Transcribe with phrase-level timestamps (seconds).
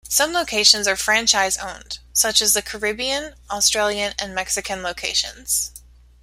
[0.09, 5.69] Some locations are franchise owned, such as the Caribbean, Australian, and Mexican locations.